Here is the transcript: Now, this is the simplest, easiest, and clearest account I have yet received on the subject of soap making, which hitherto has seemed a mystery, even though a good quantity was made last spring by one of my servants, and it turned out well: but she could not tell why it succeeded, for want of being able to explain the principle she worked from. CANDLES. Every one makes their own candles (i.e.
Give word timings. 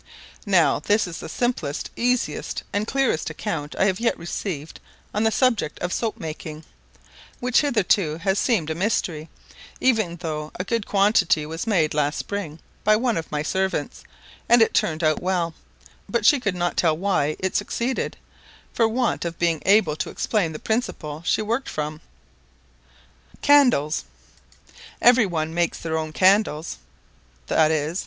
Now, 0.47 0.79
this 0.79 1.05
is 1.05 1.19
the 1.19 1.29
simplest, 1.29 1.91
easiest, 1.95 2.63
and 2.73 2.87
clearest 2.87 3.29
account 3.29 3.75
I 3.77 3.85
have 3.85 3.99
yet 3.99 4.17
received 4.17 4.79
on 5.13 5.21
the 5.23 5.29
subject 5.29 5.77
of 5.77 5.93
soap 5.93 6.17
making, 6.19 6.63
which 7.39 7.61
hitherto 7.61 8.17
has 8.17 8.39
seemed 8.39 8.71
a 8.71 8.73
mystery, 8.73 9.29
even 9.79 10.15
though 10.15 10.51
a 10.59 10.63
good 10.63 10.87
quantity 10.87 11.45
was 11.45 11.67
made 11.67 11.93
last 11.93 12.17
spring 12.17 12.57
by 12.83 12.95
one 12.95 13.15
of 13.15 13.31
my 13.31 13.43
servants, 13.43 14.03
and 14.49 14.63
it 14.63 14.73
turned 14.73 15.03
out 15.03 15.21
well: 15.21 15.53
but 16.09 16.25
she 16.25 16.39
could 16.39 16.55
not 16.55 16.77
tell 16.77 16.97
why 16.97 17.35
it 17.37 17.55
succeeded, 17.55 18.17
for 18.73 18.87
want 18.87 19.23
of 19.23 19.37
being 19.37 19.61
able 19.67 19.95
to 19.97 20.09
explain 20.09 20.51
the 20.51 20.57
principle 20.57 21.21
she 21.27 21.43
worked 21.43 21.69
from. 21.69 22.01
CANDLES. 23.43 24.05
Every 24.99 25.27
one 25.27 25.53
makes 25.53 25.77
their 25.77 25.95
own 25.95 26.11
candles 26.11 26.77
(i.e. 27.51 27.93